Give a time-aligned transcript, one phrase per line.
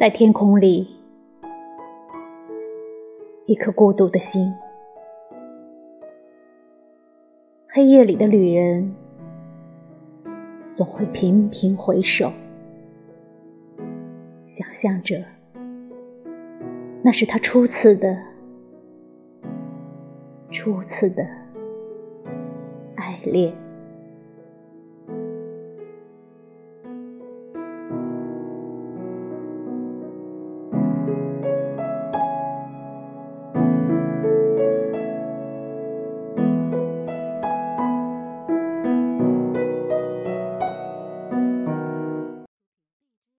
[0.00, 0.88] 在天空里
[3.44, 4.50] 一颗孤独的心。
[7.68, 8.94] 黑夜里的旅人
[10.74, 12.32] 总会频频回首
[14.46, 15.22] 想象着
[17.02, 18.16] 那是他初次的
[20.50, 21.22] 初次的
[22.96, 23.69] 爱恋。